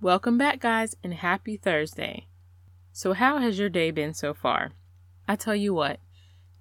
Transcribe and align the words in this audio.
Welcome 0.00 0.38
back, 0.38 0.60
guys, 0.60 0.94
and 1.02 1.12
happy 1.12 1.56
Thursday. 1.56 2.28
So, 2.92 3.14
how 3.14 3.38
has 3.38 3.58
your 3.58 3.68
day 3.68 3.90
been 3.90 4.14
so 4.14 4.32
far? 4.32 4.70
I 5.26 5.34
tell 5.34 5.56
you 5.56 5.74
what, 5.74 5.98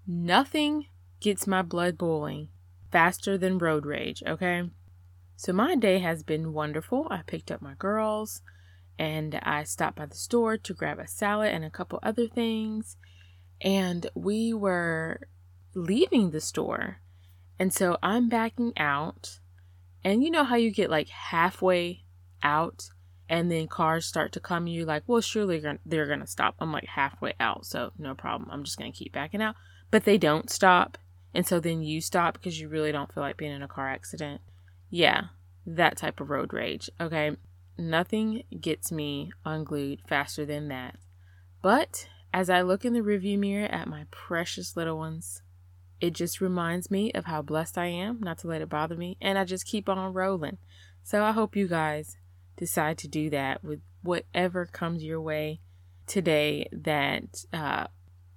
nothing 0.07 0.87
gets 1.19 1.45
my 1.45 1.61
blood 1.61 1.99
boiling 1.99 2.47
faster 2.91 3.37
than 3.37 3.59
road 3.59 3.85
rage, 3.85 4.23
okay? 4.25 4.63
So, 5.35 5.53
my 5.53 5.75
day 5.75 5.99
has 5.99 6.23
been 6.23 6.51
wonderful. 6.51 7.05
I 7.11 7.21
picked 7.27 7.51
up 7.51 7.61
my 7.61 7.75
girls 7.77 8.41
and 8.97 9.39
I 9.43 9.65
stopped 9.65 9.97
by 9.97 10.07
the 10.07 10.15
store 10.15 10.57
to 10.57 10.73
grab 10.73 10.97
a 10.97 11.07
salad 11.07 11.53
and 11.53 11.63
a 11.63 11.69
couple 11.69 11.99
other 12.01 12.27
things. 12.27 12.97
And 13.61 14.09
we 14.15 14.51
were 14.51 15.27
leaving 15.75 16.31
the 16.31 16.41
store. 16.41 17.01
And 17.59 17.71
so 17.71 17.99
I'm 18.01 18.29
backing 18.29 18.73
out. 18.77 19.41
And 20.03 20.23
you 20.23 20.31
know 20.31 20.43
how 20.43 20.55
you 20.55 20.71
get 20.71 20.89
like 20.89 21.09
halfway 21.09 22.03
out 22.41 22.89
and 23.29 23.51
then 23.51 23.67
cars 23.67 24.05
start 24.05 24.31
to 24.31 24.39
come 24.39 24.67
you 24.67 24.85
like 24.85 25.03
well 25.07 25.21
surely 25.21 25.61
they're 25.85 26.07
going 26.07 26.19
to 26.19 26.27
stop. 26.27 26.55
I'm 26.59 26.71
like 26.71 26.87
halfway 26.87 27.33
out 27.39 27.65
so 27.65 27.91
no 27.97 28.15
problem. 28.15 28.49
I'm 28.51 28.63
just 28.63 28.77
going 28.77 28.91
to 28.91 28.97
keep 28.97 29.13
backing 29.13 29.41
out. 29.41 29.55
But 29.91 30.05
they 30.05 30.17
don't 30.17 30.49
stop 30.49 30.97
and 31.33 31.45
so 31.45 31.59
then 31.59 31.83
you 31.83 32.01
stop 32.01 32.33
because 32.33 32.59
you 32.59 32.69
really 32.69 32.91
don't 32.91 33.13
feel 33.13 33.23
like 33.23 33.37
being 33.37 33.51
in 33.51 33.63
a 33.63 33.67
car 33.67 33.89
accident. 33.89 34.41
Yeah 34.89 35.25
that 35.65 35.97
type 35.97 36.21
of 36.21 36.29
road 36.29 36.53
rage 36.53 36.89
okay? 36.99 37.35
Nothing 37.77 38.43
gets 38.59 38.91
me 38.91 39.31
unglued 39.45 40.01
faster 40.07 40.45
than 40.45 40.69
that. 40.69 40.95
But 41.61 42.07
as 42.33 42.49
i 42.49 42.61
look 42.61 42.85
in 42.85 42.93
the 42.93 42.99
rearview 42.99 43.37
mirror 43.37 43.67
at 43.67 43.87
my 43.87 44.05
precious 44.11 44.75
little 44.75 44.97
ones 44.97 45.41
it 45.99 46.13
just 46.13 46.41
reminds 46.41 46.91
me 46.91 47.11
of 47.13 47.25
how 47.25 47.41
blessed 47.41 47.77
i 47.77 47.87
am 47.87 48.19
not 48.21 48.37
to 48.37 48.47
let 48.47 48.61
it 48.61 48.69
bother 48.69 48.95
me 48.95 49.17
and 49.21 49.37
i 49.37 49.43
just 49.43 49.65
keep 49.65 49.89
on 49.89 50.13
rolling. 50.13 50.57
So 51.03 51.23
i 51.23 51.31
hope 51.31 51.55
you 51.55 51.67
guys 51.67 52.17
decide 52.57 52.97
to 52.97 53.07
do 53.07 53.29
that 53.29 53.63
with 53.63 53.79
whatever 54.01 54.65
comes 54.65 55.03
your 55.03 55.21
way 55.21 55.61
today 56.07 56.67
that 56.71 57.45
uh, 57.53 57.87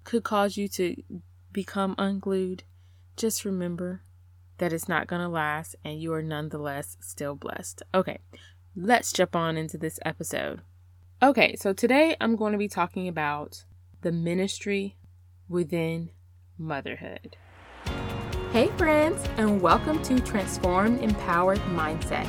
could 0.04 0.22
cause 0.22 0.56
you 0.56 0.68
to 0.68 0.96
become 1.52 1.94
unglued, 1.98 2.64
just 3.16 3.44
remember 3.44 4.02
that 4.58 4.72
it's 4.72 4.88
not 4.88 5.06
going 5.06 5.22
to 5.22 5.28
last 5.28 5.74
and 5.84 6.00
you 6.00 6.12
are 6.12 6.22
nonetheless 6.22 6.96
still 7.00 7.34
blessed. 7.34 7.82
Okay, 7.94 8.18
let's 8.76 9.12
jump 9.12 9.34
on 9.34 9.56
into 9.56 9.78
this 9.78 9.98
episode. 10.04 10.60
Okay, 11.22 11.56
so 11.56 11.72
today 11.72 12.16
I'm 12.20 12.36
going 12.36 12.52
to 12.52 12.58
be 12.58 12.68
talking 12.68 13.08
about 13.08 13.64
the 14.02 14.12
ministry 14.12 14.96
within 15.48 16.10
motherhood. 16.58 17.36
Hey, 18.52 18.68
friends, 18.76 19.22
and 19.36 19.60
welcome 19.60 20.02
to 20.02 20.18
Transformed 20.20 21.00
Empowered 21.00 21.60
Mindset 21.60 22.28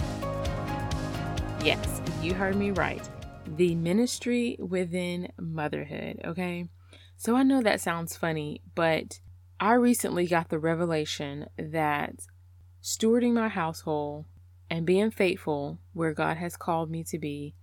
Yes, 1.63 2.01
you 2.23 2.33
heard 2.33 2.55
me 2.55 2.71
right. 2.71 3.07
The 3.45 3.75
ministry 3.75 4.57
within 4.59 5.31
motherhood, 5.39 6.19
okay? 6.25 6.67
So 7.17 7.35
I 7.35 7.43
know 7.43 7.61
that 7.61 7.79
sounds 7.79 8.17
funny, 8.17 8.63
but 8.73 9.19
I 9.59 9.73
recently 9.73 10.25
got 10.25 10.49
the 10.49 10.57
revelation 10.57 11.45
that 11.59 12.15
stewarding 12.81 13.33
my 13.33 13.47
household 13.47 14.25
and 14.71 14.87
being 14.87 15.11
faithful 15.11 15.77
where 15.93 16.15
God 16.15 16.37
has 16.37 16.57
called 16.57 16.89
me 16.89 17.03
to 17.03 17.19
be 17.19 17.53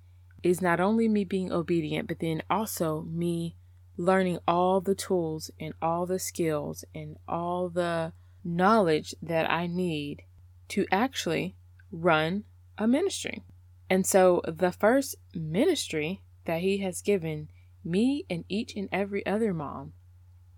is 0.45 0.63
not 0.63 0.79
only 0.79 1.09
me 1.09 1.25
being 1.25 1.51
obedient, 1.51 2.07
but 2.07 2.21
then 2.21 2.41
also 2.49 3.03
me 3.03 3.57
learning 3.97 4.39
all 4.47 4.81
the 4.81 4.95
tools 4.95 5.51
and 5.59 5.75
all 5.83 6.07
the 6.07 6.21
skills 6.21 6.85
and 6.95 7.17
all 7.27 7.69
the 7.69 8.13
knowledge 8.45 9.13
that 9.21 9.51
I 9.51 9.67
need 9.67 10.23
to 10.69 10.87
actually 10.93 11.57
run 11.91 12.45
a 12.79 12.87
ministry. 12.87 13.43
And 13.91 14.07
so 14.07 14.43
the 14.47 14.73
first 14.73 15.17
ministry 15.35 16.23
that 16.45 16.61
he 16.61 16.79
has 16.79 17.01
given 17.03 17.49
me 17.85 18.25
and 18.29 18.45
each 18.49 18.75
and 18.77 18.89
every 18.93 19.25
other 19.25 19.55
mom 19.55 19.93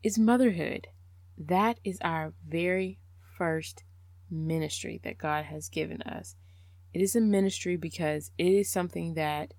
is 0.02 0.18
motherhood. 0.18 0.88
That 1.38 1.78
is 1.84 1.98
our 2.02 2.32
very 2.46 2.98
first 3.36 3.84
ministry 4.30 5.00
that 5.04 5.18
God 5.18 5.44
has 5.44 5.68
given 5.68 6.02
us. 6.02 6.36
It 6.92 7.02
is 7.02 7.14
a 7.14 7.20
ministry 7.20 7.76
because 7.76 8.30
it 8.36 8.52
is 8.52 8.70
something 8.70 9.14
that 9.14 9.54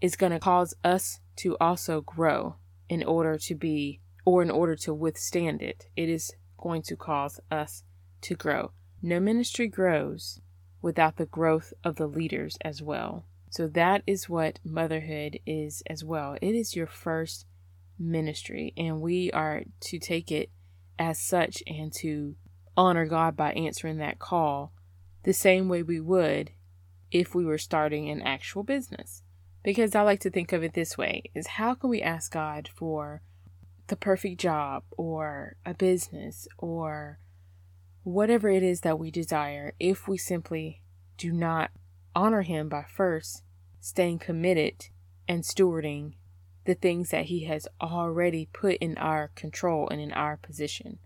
is 0.00 0.16
going 0.16 0.32
to 0.32 0.40
cause 0.40 0.74
us 0.82 1.20
to 1.36 1.56
also 1.60 2.00
grow 2.00 2.56
in 2.88 3.04
order 3.04 3.36
to 3.38 3.54
be, 3.54 4.00
or 4.24 4.42
in 4.42 4.50
order 4.50 4.74
to 4.76 4.94
withstand 4.94 5.62
it. 5.62 5.86
It 5.94 6.08
is 6.08 6.32
going 6.58 6.82
to 6.82 6.96
cause 6.96 7.38
us 7.50 7.84
to 8.22 8.34
grow. 8.34 8.72
No 9.02 9.20
ministry 9.20 9.68
grows 9.68 10.40
without 10.82 11.16
the 11.16 11.26
growth 11.26 11.72
of 11.84 11.96
the 11.96 12.06
leaders 12.06 12.56
as 12.62 12.82
well. 12.82 13.24
So 13.50 13.66
that 13.68 14.02
is 14.06 14.28
what 14.28 14.60
motherhood 14.64 15.40
is 15.44 15.82
as 15.88 16.04
well. 16.04 16.36
It 16.40 16.54
is 16.54 16.76
your 16.76 16.86
first 16.86 17.46
ministry, 17.98 18.72
and 18.76 19.00
we 19.00 19.30
are 19.32 19.62
to 19.80 19.98
take 19.98 20.30
it 20.30 20.50
as 20.98 21.18
such 21.18 21.62
and 21.66 21.92
to 21.94 22.36
honor 22.76 23.06
God 23.06 23.36
by 23.36 23.52
answering 23.52 23.98
that 23.98 24.18
call 24.18 24.72
the 25.24 25.32
same 25.32 25.68
way 25.68 25.82
we 25.82 26.00
would 26.00 26.52
if 27.10 27.34
we 27.34 27.44
were 27.44 27.58
starting 27.58 28.08
an 28.08 28.22
actual 28.22 28.62
business. 28.62 29.22
Because 29.62 29.94
I 29.94 30.02
like 30.02 30.20
to 30.20 30.30
think 30.30 30.52
of 30.52 30.62
it 30.62 30.72
this 30.72 30.96
way 30.96 31.24
is 31.34 31.46
how 31.46 31.74
can 31.74 31.90
we 31.90 32.00
ask 32.00 32.32
God 32.32 32.68
for 32.72 33.22
the 33.88 33.96
perfect 33.96 34.40
job 34.40 34.84
or 34.92 35.56
a 35.66 35.74
business 35.74 36.48
or 36.56 37.18
whatever 38.02 38.48
it 38.48 38.62
is 38.62 38.80
that 38.80 38.98
we 38.98 39.10
desire 39.10 39.74
if 39.78 40.08
we 40.08 40.16
simply 40.16 40.82
do 41.16 41.32
not 41.32 41.70
honor 42.14 42.42
Him 42.42 42.68
by 42.68 42.84
first 42.88 43.42
staying 43.80 44.18
committed 44.18 44.88
and 45.28 45.42
stewarding 45.42 46.14
the 46.64 46.74
things 46.74 47.10
that 47.10 47.26
He 47.26 47.44
has 47.44 47.66
already 47.80 48.48
put 48.52 48.76
in 48.76 48.96
our 48.98 49.28
control 49.34 49.88
and 49.88 50.00
in 50.00 50.12
our 50.12 50.36
position, 50.36 50.98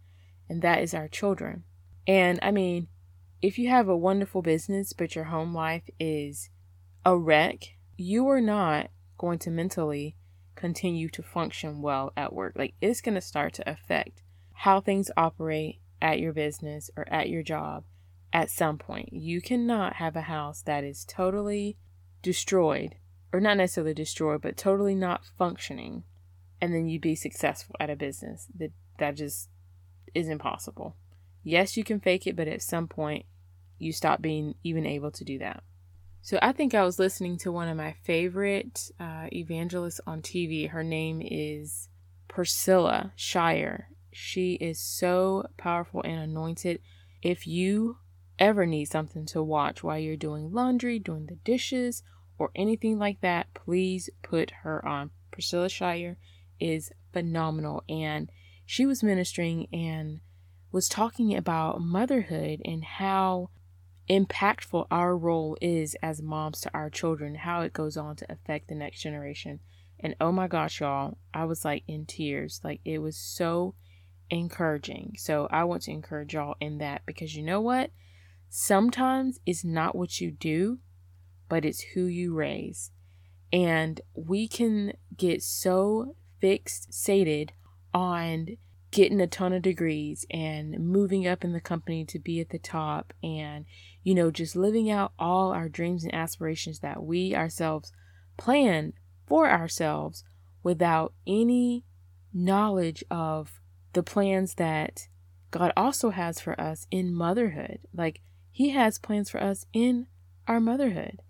and 0.48 0.62
that 0.62 0.82
is 0.82 0.94
our 0.94 1.08
children. 1.08 1.64
And 2.06 2.38
I 2.42 2.50
mean, 2.50 2.88
if 3.40 3.58
you 3.58 3.68
have 3.68 3.88
a 3.88 3.96
wonderful 3.96 4.42
business, 4.42 4.92
but 4.92 5.14
your 5.14 5.26
home 5.26 5.54
life 5.54 5.88
is 5.98 6.50
a 7.04 7.16
wreck, 7.16 7.76
you 7.96 8.28
are 8.28 8.40
not 8.40 8.88
going 9.18 9.38
to 9.40 9.50
mentally 9.50 10.16
continue 10.54 11.08
to 11.10 11.22
function 11.22 11.82
well 11.82 12.12
at 12.16 12.32
work. 12.32 12.54
Like, 12.56 12.74
it's 12.80 13.00
going 13.00 13.14
to 13.14 13.20
start 13.20 13.52
to 13.54 13.70
affect 13.70 14.22
how 14.52 14.80
things 14.80 15.10
operate 15.16 15.80
at 16.04 16.20
your 16.20 16.34
business 16.34 16.90
or 16.96 17.08
at 17.10 17.30
your 17.30 17.42
job 17.42 17.82
at 18.30 18.50
some 18.50 18.76
point. 18.76 19.08
You 19.12 19.40
cannot 19.40 19.94
have 19.94 20.14
a 20.14 20.22
house 20.22 20.60
that 20.62 20.84
is 20.84 21.04
totally 21.04 21.78
destroyed, 22.22 22.96
or 23.32 23.40
not 23.40 23.56
necessarily 23.56 23.94
destroyed, 23.94 24.42
but 24.42 24.56
totally 24.56 24.94
not 24.94 25.24
functioning, 25.24 26.04
and 26.60 26.74
then 26.74 26.86
you 26.86 27.00
be 27.00 27.14
successful 27.14 27.74
at 27.80 27.90
a 27.90 27.96
business. 27.96 28.46
That 28.54 28.72
that 28.98 29.16
just 29.16 29.48
is 30.14 30.28
impossible. 30.28 30.94
Yes, 31.42 31.76
you 31.76 31.84
can 31.84 32.00
fake 32.00 32.26
it, 32.26 32.36
but 32.36 32.48
at 32.48 32.62
some 32.62 32.86
point 32.86 33.24
you 33.78 33.92
stop 33.92 34.20
being 34.20 34.54
even 34.62 34.86
able 34.86 35.10
to 35.10 35.24
do 35.24 35.38
that. 35.38 35.62
So 36.20 36.38
I 36.40 36.52
think 36.52 36.74
I 36.74 36.84
was 36.84 36.98
listening 36.98 37.38
to 37.38 37.52
one 37.52 37.68
of 37.68 37.76
my 37.76 37.94
favorite 38.04 38.90
uh, 39.00 39.26
evangelists 39.32 40.00
on 40.06 40.22
TV. 40.22 40.70
Her 40.70 40.84
name 40.84 41.20
is 41.22 41.88
Priscilla 42.28 43.12
Shirer. 43.16 43.88
She 44.14 44.54
is 44.54 44.78
so 44.80 45.46
powerful 45.56 46.02
and 46.02 46.18
anointed. 46.18 46.80
If 47.22 47.46
you 47.46 47.98
ever 48.38 48.66
need 48.66 48.86
something 48.86 49.26
to 49.26 49.42
watch 49.42 49.82
while 49.82 49.98
you're 49.98 50.16
doing 50.16 50.52
laundry, 50.52 50.98
doing 50.98 51.26
the 51.26 51.36
dishes, 51.36 52.02
or 52.38 52.50
anything 52.54 52.98
like 52.98 53.20
that, 53.20 53.52
please 53.54 54.10
put 54.22 54.50
her 54.62 54.86
on. 54.86 55.10
Priscilla 55.30 55.68
Shirer 55.68 56.16
is 56.60 56.92
phenomenal. 57.12 57.84
And 57.88 58.30
she 58.66 58.86
was 58.86 59.02
ministering 59.02 59.68
and 59.72 60.20
was 60.72 60.88
talking 60.88 61.36
about 61.36 61.80
motherhood 61.80 62.60
and 62.64 62.84
how 62.84 63.50
impactful 64.10 64.86
our 64.90 65.16
role 65.16 65.56
is 65.60 65.96
as 66.02 66.20
moms 66.20 66.60
to 66.60 66.70
our 66.74 66.90
children, 66.90 67.36
how 67.36 67.62
it 67.62 67.72
goes 67.72 67.96
on 67.96 68.16
to 68.16 68.32
affect 68.32 68.68
the 68.68 68.74
next 68.74 69.00
generation. 69.00 69.60
And 70.00 70.16
oh 70.20 70.32
my 70.32 70.48
gosh, 70.48 70.80
y'all, 70.80 71.18
I 71.32 71.44
was 71.44 71.64
like 71.64 71.84
in 71.86 72.04
tears. 72.04 72.60
Like 72.64 72.80
it 72.84 72.98
was 72.98 73.16
so 73.16 73.74
encouraging. 74.30 75.14
So 75.18 75.48
I 75.50 75.64
want 75.64 75.82
to 75.82 75.92
encourage 75.92 76.34
y'all 76.34 76.56
in 76.60 76.78
that 76.78 77.02
because 77.06 77.34
you 77.34 77.42
know 77.42 77.60
what? 77.60 77.90
Sometimes 78.48 79.40
it's 79.46 79.64
not 79.64 79.96
what 79.96 80.20
you 80.20 80.30
do, 80.30 80.78
but 81.48 81.64
it's 81.64 81.80
who 81.94 82.04
you 82.04 82.34
raise. 82.34 82.90
And 83.52 84.00
we 84.14 84.48
can 84.48 84.94
get 85.16 85.42
so 85.42 86.16
fixated 86.42 87.50
on 87.92 88.56
getting 88.90 89.20
a 89.20 89.26
ton 89.26 89.52
of 89.52 89.62
degrees 89.62 90.24
and 90.30 90.78
moving 90.78 91.26
up 91.26 91.42
in 91.42 91.52
the 91.52 91.60
company 91.60 92.04
to 92.04 92.18
be 92.18 92.40
at 92.40 92.50
the 92.50 92.58
top 92.58 93.12
and, 93.22 93.64
you 94.04 94.14
know, 94.14 94.30
just 94.30 94.54
living 94.54 94.88
out 94.88 95.12
all 95.18 95.52
our 95.52 95.68
dreams 95.68 96.04
and 96.04 96.14
aspirations 96.14 96.78
that 96.78 97.02
we 97.02 97.34
ourselves 97.34 97.92
plan 98.36 98.92
for 99.26 99.50
ourselves 99.50 100.22
without 100.62 101.12
any 101.26 101.84
knowledge 102.32 103.02
of 103.10 103.60
the 103.94 104.02
plans 104.02 104.54
that 104.54 105.08
God 105.50 105.72
also 105.76 106.10
has 106.10 106.40
for 106.40 106.60
us 106.60 106.86
in 106.90 107.14
motherhood. 107.14 107.78
Like, 107.92 108.20
He 108.50 108.70
has 108.70 108.98
plans 108.98 109.30
for 109.30 109.42
us 109.42 109.66
in 109.72 110.06
our 110.46 110.60
motherhood. 110.60 111.22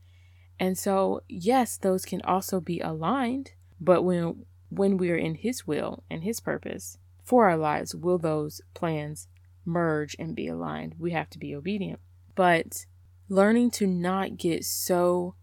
And 0.58 0.78
so, 0.78 1.22
yes, 1.28 1.76
those 1.76 2.05
can 2.05 2.20
also 2.22 2.61
be 2.61 2.81
aligned, 2.81 3.52
but 3.81 4.02
when 4.02 4.44
when 4.70 4.96
we 4.96 5.11
are 5.11 5.16
in 5.16 5.37
his 5.37 5.66
will 5.66 6.02
and 6.11 6.25
his 6.25 6.40
purpose, 6.40 6.99
for 7.22 7.49
our 7.49 7.56
lives 7.56 7.94
will 7.94 8.19
those 8.19 8.61
plans 8.75 9.28
merge 9.64 10.16
and 10.19 10.34
be 10.34 10.49
aligned. 10.49 10.94
We 10.99 11.12
have 11.12 11.31
to 11.31 11.38
be 11.38 11.55
obedient. 11.55 12.00
But 12.34 12.87
learning 13.28 13.70
to 13.72 13.87
not 13.87 14.37
get 14.37 14.64
so 14.64 15.37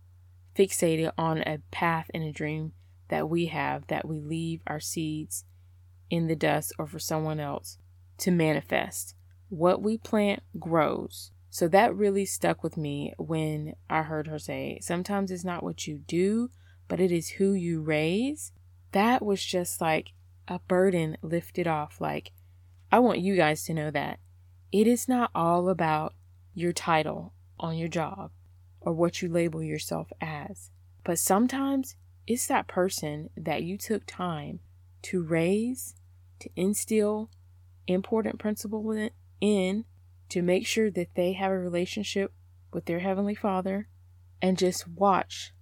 fixated 0.56 1.12
on 1.18 1.40
a 1.40 1.60
path 1.72 2.12
and 2.14 2.24
a 2.24 2.32
dream 2.32 2.74
that 3.08 3.30
we 3.30 3.48
have 3.48 3.88
that 3.88 4.08
we 4.08 4.20
leave 4.20 4.62
our 4.68 4.80
seeds 4.80 5.46
in 6.12 6.28
the 6.28 6.36
dust 6.36 6.74
or 6.78 6.86
for 6.86 7.00
someone 7.00 7.40
else 7.40 7.80
to 8.20 8.30
manifest. 8.30 9.16
What 9.50 9.82
we 9.82 9.98
plant 9.98 10.44
grows. 10.60 11.32
So 11.50 11.68
that 11.70 11.96
really 11.96 12.26
stuck 12.26 12.64
with 12.64 12.78
me 12.78 13.14
when 13.18 13.74
I 13.90 14.04
heard 14.04 14.28
her 14.28 14.38
say, 14.38 14.78
Sometimes 14.82 15.32
it's 15.32 15.44
not 15.44 15.64
what 15.64 15.88
you 15.88 15.98
do, 15.98 16.52
but 16.88 17.00
it 17.00 17.12
is 17.12 17.30
who 17.30 17.54
you 17.54 17.82
raise. 17.82 18.52
That 18.92 19.26
was 19.26 19.44
just 19.44 19.82
like 19.82 20.12
a 20.48 20.60
burden 20.60 21.18
lifted 21.22 21.68
off. 21.68 22.00
Like, 22.00 22.32
I 22.92 23.00
want 23.00 23.20
you 23.20 23.36
guys 23.36 23.64
to 23.66 23.74
know 23.74 23.90
that 23.92 24.20
it 24.72 24.88
is 24.88 25.08
not 25.08 25.32
all 25.34 25.70
about 25.70 26.14
your 26.54 26.74
title 26.74 27.34
on 27.60 27.78
your 27.78 27.88
job 27.88 28.32
or 28.82 28.94
what 28.94 29.22
you 29.22 29.30
label 29.30 29.64
yourself 29.64 30.12
as, 30.20 30.70
but 31.04 31.20
sometimes 31.20 31.96
it's 32.28 32.48
that 32.48 32.68
person 32.68 33.30
that 33.36 33.64
you 33.64 33.78
took 33.78 34.04
time 34.06 34.60
to 35.04 35.24
raise, 35.24 35.96
to 36.42 36.50
instill 36.56 37.30
important 37.88 38.40
principles 38.40 39.10
in, 39.40 39.86
to 40.30 40.42
make 40.42 40.68
sure 40.68 40.92
that 40.92 41.16
they 41.16 41.34
have 41.34 41.52
a 41.52 41.58
relationship 41.58 42.34
with 42.72 42.86
their 42.86 43.00
Heavenly 43.00 43.36
Father, 43.36 43.88
and 44.42 44.58
just 44.58 44.88
watch 44.88 45.54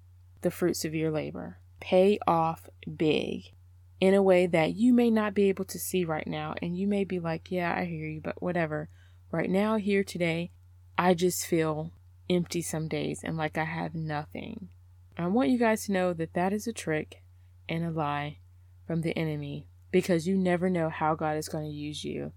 the 0.42 0.52
fruits 0.52 0.86
of 0.86 0.96
your 0.96 1.12
labor 1.12 1.58
pay 1.80 2.20
off 2.28 2.70
big 2.98 3.54
in 4.00 4.14
a 4.14 4.24
way 4.24 4.46
that 4.48 4.76
you 4.76 4.94
may 4.94 5.10
not 5.10 5.34
be 5.34 5.50
able 5.50 5.66
to 5.66 5.80
see 5.80 6.06
right 6.06 6.28
now. 6.28 6.54
And 6.62 6.78
you 6.78 6.88
may 6.88 7.04
be 7.04 7.20
like, 7.20 7.52
yeah, 7.52 7.74
I 7.76 7.86
hear 7.86 8.08
you, 8.08 8.22
but 8.22 8.42
whatever. 8.42 8.90
Right 9.32 9.50
now, 9.50 9.78
here 9.78 10.04
today, 10.04 10.52
I 10.98 11.14
just 11.14 11.46
feel 11.46 11.92
empty 12.30 12.62
some 12.62 12.88
days 12.88 13.22
and 13.24 13.38
like 13.38 13.58
I 13.58 13.66
have 13.66 13.96
nothing. 13.96 14.70
I 15.18 15.28
want 15.28 15.50
you 15.50 15.58
guys 15.58 15.86
to 15.86 15.92
know 15.92 16.14
that 16.14 16.34
that 16.34 16.54
is 16.54 16.68
a 16.68 16.74
trick 16.74 17.24
and 17.68 17.84
a 17.84 17.92
lie 17.92 18.40
from 18.86 19.02
the 19.02 19.18
enemy 19.18 19.69
because 19.92 20.28
you 20.28 20.38
never 20.38 20.70
know 20.70 20.90
how 20.90 21.16
God 21.16 21.38
is 21.38 21.50
going 21.50 21.66
to 21.66 21.76
use 21.76 22.04
you 22.04 22.32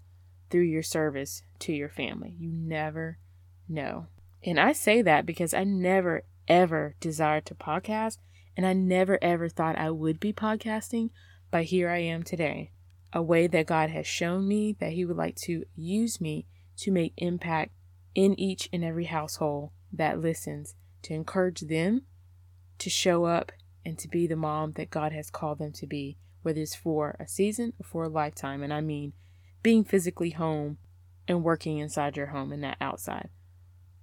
through 0.49 0.63
your 0.63 0.83
service 0.83 1.43
to 1.59 1.73
your 1.73 1.89
family. 1.89 2.35
You 2.37 2.51
never 2.51 3.17
know. 3.67 4.07
And 4.43 4.59
I 4.59 4.73
say 4.73 5.01
that 5.01 5.25
because 5.25 5.53
I 5.53 5.63
never 5.63 6.23
ever 6.47 6.95
desired 6.99 7.45
to 7.45 7.55
podcast 7.55 8.17
and 8.57 8.65
I 8.65 8.73
never 8.73 9.17
ever 9.21 9.49
thought 9.49 9.77
I 9.77 9.89
would 9.89 10.19
be 10.19 10.33
podcasting 10.33 11.09
but 11.53 11.65
here 11.65 11.87
I 11.87 11.99
am 11.99 12.23
today, 12.23 12.71
a 13.13 13.21
way 13.21 13.45
that 13.45 13.67
God 13.67 13.91
has 13.91 14.07
shown 14.07 14.47
me 14.47 14.75
that 14.79 14.93
He 14.93 15.05
would 15.05 15.17
like 15.17 15.35
to 15.43 15.65
use 15.75 16.19
me 16.19 16.47
to 16.77 16.89
make 16.89 17.13
impact 17.17 17.73
in 18.15 18.33
each 18.39 18.69
and 18.73 18.83
every 18.83 19.05
household 19.05 19.69
that 19.91 20.19
listens, 20.19 20.73
to 21.03 21.13
encourage 21.13 21.61
them 21.61 22.05
to 22.79 22.89
show 22.89 23.25
up 23.25 23.51
and 23.85 23.99
to 23.99 24.07
be 24.07 24.25
the 24.25 24.35
mom 24.35 24.71
that 24.77 24.89
God 24.89 25.11
has 25.11 25.29
called 25.29 25.59
them 25.59 25.73
to 25.73 25.85
be, 25.85 26.17
whether 26.43 26.61
it's 26.61 26.75
for 26.75 27.15
a 27.19 27.27
season 27.27 27.73
or 27.79 27.83
for 27.83 28.03
a 28.03 28.09
lifetime. 28.09 28.61
And 28.61 28.73
I 28.73 28.81
mean 28.81 29.13
being 29.63 29.83
physically 29.83 30.31
home 30.31 30.77
and 31.27 31.43
working 31.43 31.79
inside 31.79 32.17
your 32.17 32.27
home 32.27 32.51
and 32.51 32.61
not 32.61 32.77
outside. 32.79 33.29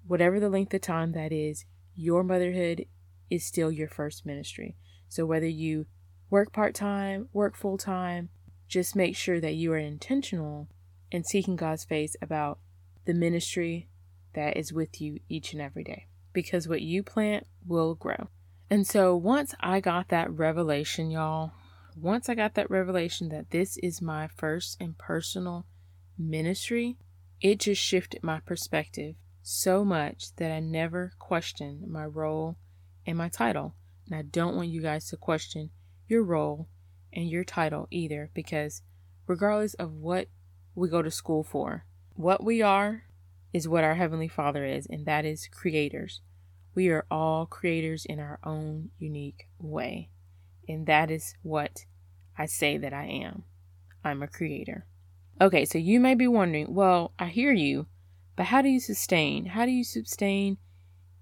Whatever 0.06 0.40
the 0.40 0.48
length 0.48 0.74
of 0.74 0.80
time 0.80 1.12
that 1.12 1.32
is, 1.32 1.66
your 1.94 2.24
motherhood 2.24 2.86
is 3.28 3.44
still 3.44 3.70
your 3.70 3.88
first 3.88 4.26
ministry. 4.26 4.76
So 5.08 5.26
whether 5.26 5.46
you 5.46 5.86
work 6.30 6.52
part 6.52 6.74
time, 6.74 7.28
work 7.32 7.56
full 7.56 7.76
time. 7.76 8.30
Just 8.68 8.96
make 8.96 9.16
sure 9.16 9.40
that 9.40 9.54
you 9.54 9.72
are 9.72 9.78
intentional 9.78 10.68
in 11.10 11.24
seeking 11.24 11.56
God's 11.56 11.84
face 11.84 12.16
about 12.22 12.58
the 13.04 13.14
ministry 13.14 13.88
that 14.34 14.56
is 14.56 14.72
with 14.72 15.00
you 15.00 15.18
each 15.28 15.52
and 15.52 15.60
every 15.60 15.84
day. 15.84 16.06
Because 16.32 16.68
what 16.68 16.80
you 16.80 17.02
plant 17.02 17.46
will 17.66 17.94
grow. 17.94 18.28
And 18.70 18.86
so 18.86 19.16
once 19.16 19.54
I 19.58 19.80
got 19.80 20.08
that 20.08 20.30
revelation, 20.30 21.10
y'all, 21.10 21.52
once 22.02 22.28
I 22.28 22.34
got 22.34 22.54
that 22.54 22.70
revelation 22.70 23.28
that 23.28 23.50
this 23.50 23.76
is 23.78 24.00
my 24.00 24.28
first 24.28 24.76
and 24.80 24.96
personal 24.96 25.66
ministry, 26.18 26.96
it 27.40 27.60
just 27.60 27.82
shifted 27.82 28.22
my 28.22 28.40
perspective 28.40 29.14
so 29.42 29.84
much 29.84 30.34
that 30.36 30.50
I 30.50 30.60
never 30.60 31.12
questioned 31.18 31.88
my 31.88 32.04
role 32.04 32.56
and 33.06 33.16
my 33.16 33.28
title. 33.28 33.74
And 34.06 34.18
I 34.18 34.22
don't 34.22 34.56
want 34.56 34.68
you 34.68 34.82
guys 34.82 35.08
to 35.08 35.16
question 35.16 35.70
your 36.08 36.22
role 36.22 36.68
and 37.12 37.28
your 37.28 37.44
title 37.44 37.86
either, 37.90 38.30
because 38.34 38.82
regardless 39.26 39.74
of 39.74 39.92
what 39.92 40.28
we 40.74 40.88
go 40.88 41.02
to 41.02 41.10
school 41.10 41.42
for, 41.42 41.86
what 42.14 42.44
we 42.44 42.62
are 42.62 43.04
is 43.52 43.68
what 43.68 43.84
our 43.84 43.94
Heavenly 43.94 44.28
Father 44.28 44.64
is, 44.64 44.86
and 44.86 45.06
that 45.06 45.24
is 45.24 45.48
creators. 45.48 46.20
We 46.74 46.88
are 46.88 47.06
all 47.10 47.46
creators 47.46 48.04
in 48.04 48.20
our 48.20 48.38
own 48.44 48.90
unique 48.98 49.48
way. 49.58 50.10
And 50.68 50.86
that 50.86 51.10
is 51.10 51.34
what 51.42 51.84
I 52.40 52.46
say 52.46 52.78
that 52.78 52.92
I 52.92 53.04
am. 53.04 53.44
I'm 54.02 54.22
a 54.22 54.28
creator. 54.28 54.86
Okay, 55.40 55.64
so 55.64 55.78
you 55.78 56.00
may 56.00 56.14
be 56.14 56.26
wondering, 56.26 56.74
well, 56.74 57.12
I 57.18 57.26
hear 57.26 57.52
you, 57.52 57.86
but 58.34 58.46
how 58.46 58.62
do 58.62 58.68
you 58.68 58.80
sustain? 58.80 59.46
How 59.46 59.66
do 59.66 59.70
you 59.70 59.84
sustain 59.84 60.58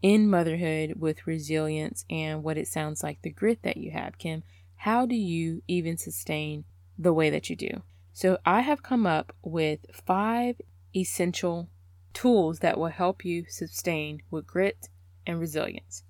in 0.00 0.30
motherhood 0.30 0.94
with 0.96 1.26
resilience 1.26 2.04
and 2.08 2.42
what 2.42 2.56
it 2.56 2.68
sounds 2.68 3.02
like 3.02 3.22
the 3.22 3.30
grit 3.30 3.62
that 3.62 3.76
you 3.76 3.90
have, 3.90 4.18
Kim? 4.18 4.42
how 4.78 5.04
do 5.04 5.16
you 5.16 5.60
even 5.66 5.98
sustain 5.98 6.64
the 6.96 7.12
way 7.12 7.30
that 7.30 7.50
you 7.50 7.56
do? 7.56 7.82
So, 8.12 8.38
I 8.46 8.60
have 8.60 8.82
come 8.82 9.06
up 9.06 9.32
with 9.42 9.80
five 9.92 10.60
essential 10.94 11.68
tools 12.14 12.60
that 12.60 12.78
will 12.78 12.88
help 12.88 13.24
you 13.24 13.44
sustain 13.48 14.22
with 14.30 14.46
grit 14.46 14.88
and 15.26 15.38
resilience. 15.38 16.04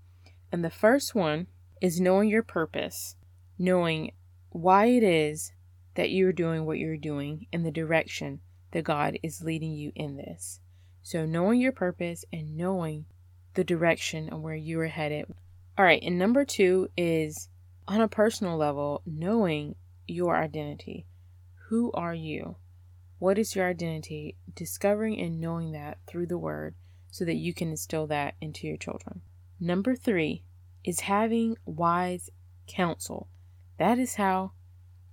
And 0.52 0.64
the 0.64 0.70
first 0.70 1.14
one 1.14 1.46
is 1.80 2.00
knowing 2.00 2.28
your 2.28 2.42
purpose, 2.42 3.16
knowing 3.58 4.12
why 4.50 4.86
it 4.86 5.02
is 5.02 5.52
that 5.94 6.10
you're 6.10 6.32
doing 6.32 6.64
what 6.64 6.78
you're 6.78 6.96
doing 6.96 7.46
in 7.52 7.62
the 7.62 7.70
direction 7.70 8.40
that 8.70 8.84
God 8.84 9.18
is 9.22 9.42
leading 9.42 9.72
you 9.72 9.92
in 9.94 10.16
this. 10.16 10.60
So, 11.02 11.24
knowing 11.24 11.60
your 11.60 11.72
purpose 11.72 12.24
and 12.32 12.56
knowing 12.56 13.06
the 13.54 13.64
direction 13.64 14.28
of 14.28 14.40
where 14.40 14.54
you 14.54 14.78
are 14.80 14.86
headed. 14.86 15.26
All 15.76 15.84
right, 15.84 16.02
and 16.02 16.18
number 16.18 16.44
two 16.44 16.88
is 16.96 17.48
on 17.88 18.00
a 18.00 18.08
personal 18.08 18.56
level, 18.56 19.02
knowing 19.06 19.74
your 20.06 20.36
identity. 20.36 21.06
Who 21.68 21.90
are 21.92 22.14
you? 22.14 22.56
What 23.18 23.38
is 23.38 23.56
your 23.56 23.68
identity? 23.68 24.36
Discovering 24.54 25.20
and 25.20 25.40
knowing 25.40 25.72
that 25.72 25.98
through 26.06 26.26
the 26.26 26.38
word 26.38 26.74
so 27.10 27.24
that 27.24 27.34
you 27.34 27.52
can 27.52 27.70
instill 27.70 28.06
that 28.06 28.34
into 28.40 28.66
your 28.66 28.76
children. 28.76 29.22
Number 29.58 29.96
three 29.96 30.44
is 30.84 31.00
having 31.00 31.56
wise 31.64 32.30
counsel. 32.66 33.28
That 33.78 33.98
is 33.98 34.16
how 34.16 34.52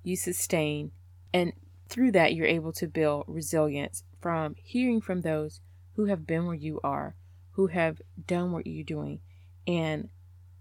you 0.04 0.16
sustain, 0.16 0.92
and 1.34 1.54
through 1.88 2.12
that, 2.14 2.34
you're 2.34 2.48
able 2.48 2.74
to 2.74 2.88
build 2.88 3.26
resilience 3.28 4.04
from 4.22 4.56
hearing 4.58 5.02
from 5.02 5.22
those 5.22 5.62
who 5.96 6.06
have 6.06 6.26
been 6.26 6.46
where 6.46 6.56
you 6.56 6.80
are, 6.84 7.16
who 7.52 7.68
have 7.68 8.02
done 8.28 8.52
what 8.52 8.68
you're 8.68 8.84
doing, 8.84 9.20
and 9.68 10.10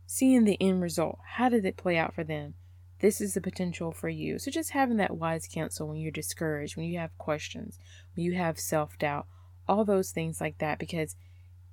seeing 0.07 0.45
the 0.45 0.61
end 0.61 0.83
result. 0.83 1.19
How 1.37 1.49
did 1.49 1.65
it 1.65 1.77
play 1.77 1.97
out 1.97 2.15
for 2.15 2.25
them? 2.25 2.55
This 3.01 3.21
is 3.21 3.35
the 3.35 3.41
potential 3.41 3.91
for 3.91 4.09
you. 4.09 4.39
So 4.39 4.51
just 4.51 4.71
having 4.71 4.97
that 4.99 5.17
wise 5.17 5.49
counsel 5.53 5.89
when 5.89 5.99
you're 5.99 6.13
discouraged, 6.13 6.77
when 6.77 6.87
you 6.87 6.99
have 6.99 7.17
questions, 7.19 7.79
when 8.15 8.25
you 8.25 8.35
have 8.35 8.59
self 8.59 8.99
doubt, 8.99 9.27
all 9.69 9.85
those 9.85 10.11
things 10.11 10.41
like 10.41 10.59
that. 10.59 10.79
Because 10.79 11.17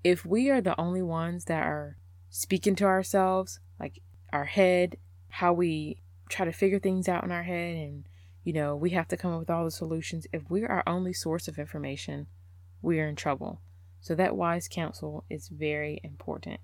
if 0.04 0.26
we 0.26 0.50
are 0.50 0.62
the 0.62 0.80
only 0.80 1.02
ones 1.02 1.46
that 1.46 1.64
are 1.64 1.98
speaking 2.30 2.76
to 2.76 2.86
ourselves, 2.86 3.60
like 3.80 4.02
our 4.34 4.46
head, 4.46 4.98
how 5.30 5.54
we 5.54 6.02
try 6.32 6.46
to 6.46 6.52
figure 6.52 6.80
things 6.80 7.08
out 7.08 7.24
in 7.24 7.32
our 7.32 7.44
head, 7.44 7.76
and 7.76 8.08
you 8.44 8.54
know, 8.54 8.76
we 8.76 8.92
have 8.92 9.08
to 9.10 9.18
come 9.18 9.34
up 9.34 9.40
with 9.40 9.50
all 9.50 9.66
the 9.66 9.72
solutions. 9.72 10.26
If 10.34 10.50
we're 10.50 10.68
our 10.68 10.84
only 10.88 11.14
source 11.14 11.48
of 11.48 11.60
information, 11.60 12.28
we're 12.82 13.08
in 13.08 13.16
trouble. 13.16 13.62
So 14.00 14.16
that 14.16 14.36
wise 14.36 14.68
counsel 14.68 15.26
is 15.30 15.48
very 15.48 16.02
important. 16.04 16.60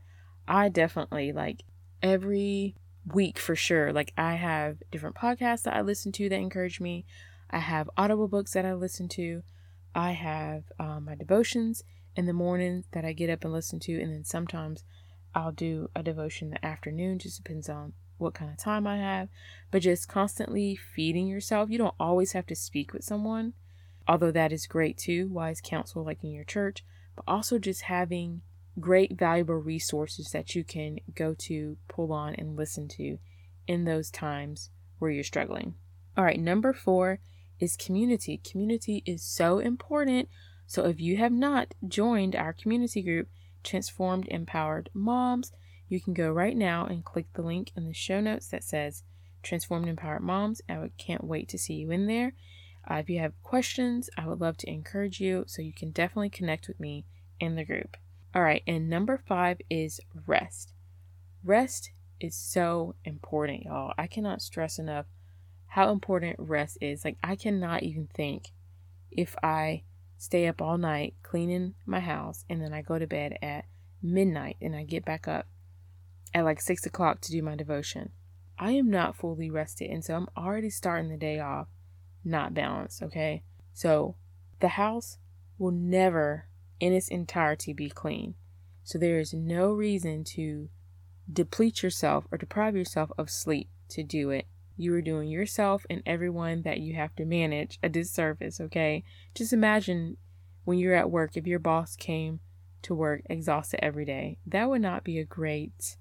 I 0.47 0.69
definitely 0.69 1.31
like 1.31 1.63
every 2.01 2.75
week 3.13 3.37
for 3.37 3.55
sure. 3.55 3.93
Like 3.93 4.13
I 4.17 4.35
have 4.35 4.77
different 4.91 5.15
podcasts 5.15 5.63
that 5.63 5.75
I 5.75 5.81
listen 5.81 6.11
to 6.13 6.29
that 6.29 6.35
encourage 6.35 6.79
me. 6.79 7.05
I 7.49 7.59
have 7.59 7.89
audible 7.95 8.27
books 8.27 8.53
that 8.53 8.65
I 8.65 8.73
listen 8.73 9.07
to. 9.09 9.43
I 9.93 10.11
have 10.11 10.63
um, 10.79 11.05
my 11.05 11.15
devotions 11.15 11.83
in 12.15 12.25
the 12.25 12.33
morning 12.33 12.85
that 12.91 13.05
I 13.05 13.13
get 13.13 13.29
up 13.29 13.43
and 13.43 13.53
listen 13.53 13.79
to, 13.81 14.01
and 14.01 14.11
then 14.11 14.23
sometimes 14.23 14.83
I'll 15.35 15.51
do 15.51 15.89
a 15.95 16.01
devotion 16.01 16.47
in 16.47 16.51
the 16.51 16.65
afternoon. 16.65 17.19
Just 17.19 17.43
depends 17.43 17.69
on 17.69 17.93
what 18.17 18.33
kind 18.33 18.51
of 18.51 18.57
time 18.57 18.87
I 18.87 18.97
have. 18.97 19.29
But 19.71 19.81
just 19.81 20.07
constantly 20.07 20.75
feeding 20.75 21.27
yourself. 21.27 21.69
You 21.69 21.77
don't 21.77 21.95
always 21.99 22.31
have 22.33 22.45
to 22.47 22.55
speak 22.55 22.93
with 22.93 23.03
someone, 23.03 23.53
although 24.07 24.31
that 24.31 24.51
is 24.51 24.67
great 24.67 24.97
too. 24.97 25.27
Wise 25.27 25.61
counsel, 25.63 26.03
like 26.03 26.23
in 26.23 26.31
your 26.31 26.43
church, 26.43 26.83
but 27.15 27.23
also 27.27 27.59
just 27.59 27.83
having 27.83 28.41
great, 28.79 29.17
valuable 29.17 29.55
resources 29.55 30.29
that 30.31 30.55
you 30.55 30.63
can 30.63 30.99
go 31.15 31.33
to, 31.37 31.77
pull 31.87 32.13
on, 32.13 32.35
and 32.35 32.55
listen 32.55 32.87
to 32.87 33.17
in 33.67 33.85
those 33.85 34.09
times 34.09 34.69
where 34.99 35.11
you're 35.11 35.23
struggling. 35.23 35.75
All 36.15 36.23
right, 36.23 36.39
number 36.39 36.73
four 36.73 37.19
is 37.59 37.75
community. 37.75 38.39
Community 38.49 39.03
is 39.05 39.23
so 39.23 39.59
important. 39.59 40.29
So 40.65 40.85
if 40.85 40.99
you 40.99 41.17
have 41.17 41.31
not 41.31 41.73
joined 41.87 42.35
our 42.35 42.53
community 42.53 43.01
group, 43.01 43.29
Transformed 43.63 44.27
Empowered 44.27 44.89
Moms, 44.93 45.51
you 45.89 46.01
can 46.01 46.13
go 46.13 46.29
right 46.31 46.55
now 46.55 46.85
and 46.85 47.05
click 47.05 47.27
the 47.33 47.41
link 47.41 47.71
in 47.75 47.87
the 47.87 47.93
show 47.93 48.19
notes 48.19 48.47
that 48.47 48.63
says 48.63 49.03
Transformed 49.43 49.87
Empowered 49.87 50.21
Moms. 50.21 50.61
I 50.67 50.89
can't 50.97 51.23
wait 51.23 51.47
to 51.49 51.57
see 51.57 51.75
you 51.75 51.91
in 51.91 52.07
there. 52.07 52.33
Uh, 52.89 52.95
if 52.95 53.09
you 53.09 53.19
have 53.19 53.41
questions, 53.43 54.09
I 54.17 54.27
would 54.27 54.41
love 54.41 54.57
to 54.57 54.69
encourage 54.69 55.19
you, 55.19 55.43
so 55.47 55.61
you 55.61 55.73
can 55.73 55.91
definitely 55.91 56.29
connect 56.29 56.67
with 56.67 56.79
me 56.79 57.05
in 57.39 57.55
the 57.55 57.65
group. 57.65 57.97
All 58.33 58.41
right, 58.41 58.63
and 58.67 58.89
number 58.89 59.21
five 59.27 59.59
is 59.69 59.99
rest. 60.25 60.73
Rest 61.43 61.91
is 62.19 62.35
so 62.35 62.95
important, 63.03 63.63
y'all. 63.63 63.93
I 63.97 64.07
cannot 64.07 64.41
stress 64.41 64.79
enough 64.79 65.05
how 65.67 65.91
important 65.91 66.37
rest 66.39 66.77
is. 66.81 67.03
Like, 67.03 67.17
I 67.23 67.35
cannot 67.35 67.83
even 67.83 68.07
think 68.13 68.51
if 69.11 69.35
I 69.43 69.83
stay 70.17 70.47
up 70.47 70.61
all 70.61 70.77
night 70.77 71.13
cleaning 71.23 71.75
my 71.85 71.99
house 71.99 72.43
and 72.49 72.61
then 72.61 72.73
I 72.73 72.81
go 72.81 72.97
to 72.97 73.07
bed 73.07 73.37
at 73.41 73.65
midnight 74.01 74.57
and 74.61 74.75
I 74.75 74.83
get 74.83 75.05
back 75.05 75.27
up 75.27 75.47
at 76.37 76.45
like 76.45 76.61
six 76.61 76.85
o'clock 76.85 77.19
to 77.21 77.31
do 77.31 77.41
my 77.41 77.55
devotion. 77.55 78.11
I 78.59 78.71
am 78.71 78.89
not 78.89 79.15
fully 79.15 79.49
rested, 79.49 79.89
and 79.89 80.03
so 80.03 80.15
I'm 80.15 80.27
already 80.37 80.69
starting 80.69 81.09
the 81.09 81.17
day 81.17 81.39
off 81.39 81.67
not 82.23 82.53
balanced, 82.53 83.01
okay? 83.03 83.43
So 83.73 84.15
the 84.59 84.69
house 84.69 85.17
will 85.57 85.71
never 85.71 86.47
in 86.79 86.93
its 86.93 87.07
entirety 87.07 87.73
be 87.73 87.89
clean. 87.89 88.35
So 88.83 88.97
there 88.97 89.19
is 89.19 89.33
no 89.33 89.71
reason 89.71 90.23
to 90.35 90.69
deplete 91.31 91.83
yourself 91.83 92.25
or 92.31 92.37
deprive 92.37 92.75
yourself 92.75 93.11
of 93.17 93.29
sleep 93.29 93.69
to 93.89 94.03
do 94.03 94.29
it. 94.29 94.45
You 94.75 94.93
are 94.93 95.01
doing 95.01 95.29
yourself 95.29 95.85
and 95.89 96.03
everyone 96.05 96.61
that 96.61 96.79
you 96.79 96.95
have 96.95 97.15
to 97.15 97.25
manage 97.25 97.79
a 97.81 97.89
disservice, 97.89 98.61
okay? 98.61 99.03
Just 99.33 99.53
imagine 99.53 100.17
when 100.65 100.77
you're 100.77 100.95
at 100.95 101.09
work, 101.09 101.35
if 101.35 101.47
your 101.47 101.59
boss 101.59 101.95
came 101.95 102.39
to 102.83 102.93
work 102.93 103.21
exhausted 103.29 103.83
every 103.83 104.05
day, 104.05 104.37
that 104.45 104.69
would 104.69 104.81
not 104.81 105.03
be 105.03 105.17
a 105.17 105.25
great 105.25 105.97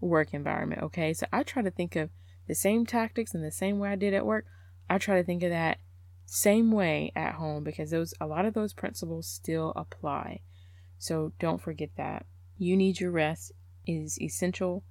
work 0.00 0.32
environment, 0.32 0.82
okay? 0.82 1.12
So 1.12 1.26
I 1.32 1.42
try 1.42 1.62
to 1.62 1.70
think 1.70 1.96
of 1.96 2.10
the 2.46 2.54
same 2.54 2.86
tactics 2.86 3.34
and 3.34 3.44
the 3.44 3.50
same 3.50 3.78
way 3.78 3.90
I 3.90 3.96
did 3.96 4.14
at 4.14 4.26
work. 4.26 4.46
I 4.88 4.98
try 4.98 5.16
to 5.16 5.24
think 5.24 5.42
of 5.42 5.50
that 5.50 5.78
same 6.26 6.72
way 6.72 7.12
at 7.14 7.34
home 7.34 7.64
because 7.64 7.90
those 7.90 8.12
a 8.20 8.26
lot 8.26 8.44
of 8.44 8.54
those 8.54 8.72
principles 8.72 9.28
still 9.28 9.72
apply. 9.76 10.40
So 10.98 11.32
don't 11.38 11.60
forget 11.60 11.90
that. 11.96 12.26
You 12.58 12.76
need 12.76 13.00
your 13.00 13.10
rest 13.10 13.52
is 13.86 14.20
essential 14.20 14.82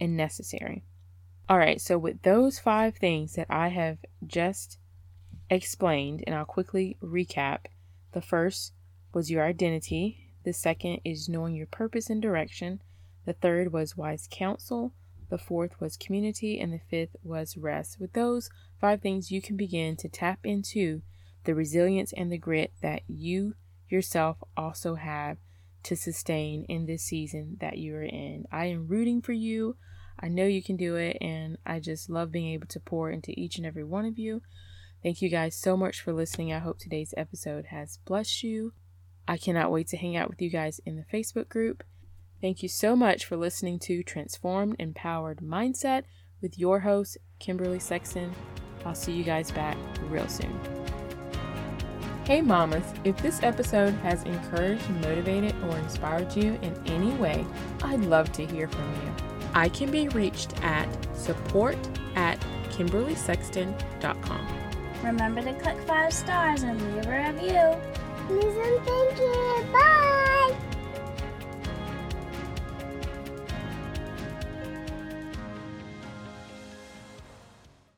and 0.00 0.16
necessary. 0.16 0.84
All 1.48 1.58
right, 1.58 1.80
so 1.80 1.98
with 1.98 2.22
those 2.22 2.58
five 2.58 2.96
things 2.96 3.34
that 3.34 3.46
I 3.48 3.68
have 3.68 3.98
just 4.26 4.78
explained, 5.50 6.22
and 6.26 6.34
I'll 6.36 6.44
quickly 6.44 6.98
recap. 7.02 7.60
The 8.12 8.20
first 8.20 8.72
was 9.12 9.30
your 9.30 9.44
identity. 9.44 10.34
The 10.44 10.52
second 10.52 11.00
is 11.04 11.28
knowing 11.28 11.54
your 11.54 11.66
purpose 11.66 12.10
and 12.10 12.20
direction. 12.20 12.82
The 13.28 13.34
third 13.34 13.74
was 13.74 13.94
wise 13.94 14.26
counsel. 14.30 14.94
The 15.28 15.36
fourth 15.36 15.78
was 15.78 15.98
community. 15.98 16.58
And 16.58 16.72
the 16.72 16.80
fifth 16.88 17.14
was 17.22 17.58
rest. 17.58 18.00
With 18.00 18.14
those 18.14 18.48
five 18.80 19.02
things, 19.02 19.30
you 19.30 19.42
can 19.42 19.54
begin 19.54 19.96
to 19.96 20.08
tap 20.08 20.38
into 20.44 21.02
the 21.44 21.54
resilience 21.54 22.14
and 22.16 22.32
the 22.32 22.38
grit 22.38 22.72
that 22.80 23.02
you 23.06 23.52
yourself 23.86 24.38
also 24.56 24.94
have 24.94 25.36
to 25.82 25.94
sustain 25.94 26.64
in 26.70 26.86
this 26.86 27.02
season 27.02 27.58
that 27.60 27.76
you 27.76 27.96
are 27.96 28.02
in. 28.02 28.46
I 28.50 28.64
am 28.64 28.88
rooting 28.88 29.20
for 29.20 29.34
you. 29.34 29.76
I 30.18 30.28
know 30.28 30.46
you 30.46 30.62
can 30.62 30.78
do 30.78 30.96
it, 30.96 31.18
and 31.20 31.58
I 31.66 31.80
just 31.80 32.08
love 32.08 32.32
being 32.32 32.54
able 32.54 32.68
to 32.68 32.80
pour 32.80 33.10
into 33.10 33.38
each 33.38 33.58
and 33.58 33.66
every 33.66 33.84
one 33.84 34.06
of 34.06 34.18
you. 34.18 34.40
Thank 35.02 35.20
you 35.20 35.28
guys 35.28 35.54
so 35.54 35.76
much 35.76 36.00
for 36.00 36.14
listening. 36.14 36.54
I 36.54 36.60
hope 36.60 36.78
today's 36.78 37.12
episode 37.14 37.66
has 37.66 37.98
blessed 38.06 38.42
you. 38.42 38.72
I 39.28 39.36
cannot 39.36 39.70
wait 39.70 39.88
to 39.88 39.98
hang 39.98 40.16
out 40.16 40.30
with 40.30 40.40
you 40.40 40.48
guys 40.48 40.80
in 40.86 40.96
the 40.96 41.04
Facebook 41.14 41.50
group. 41.50 41.84
Thank 42.40 42.62
you 42.62 42.68
so 42.68 42.94
much 42.94 43.24
for 43.24 43.36
listening 43.36 43.80
to 43.80 44.02
Transformed 44.04 44.76
Empowered 44.78 45.38
Mindset 45.38 46.04
with 46.40 46.58
your 46.58 46.80
host, 46.80 47.18
Kimberly 47.40 47.80
Sexton. 47.80 48.32
I'll 48.84 48.94
see 48.94 49.12
you 49.12 49.24
guys 49.24 49.50
back 49.50 49.76
real 50.04 50.28
soon. 50.28 50.58
Hey, 52.24 52.42
mamas, 52.42 52.84
if 53.04 53.16
this 53.22 53.42
episode 53.42 53.94
has 53.94 54.22
encouraged, 54.22 54.88
motivated, 55.02 55.54
or 55.64 55.76
inspired 55.78 56.36
you 56.36 56.58
in 56.62 56.80
any 56.86 57.10
way, 57.14 57.44
I'd 57.82 58.04
love 58.04 58.30
to 58.32 58.46
hear 58.46 58.68
from 58.68 58.94
you. 58.94 59.14
I 59.54 59.68
can 59.70 59.90
be 59.90 60.08
reached 60.08 60.62
at 60.62 60.86
support 61.16 61.78
at 62.14 62.38
kimberlysexton.com. 62.70 64.46
Remember 65.02 65.42
to 65.42 65.54
click 65.54 65.80
five 65.86 66.12
stars 66.12 66.62
and 66.62 66.80
leave 66.94 67.06
a 67.06 67.32
review. 67.32 67.74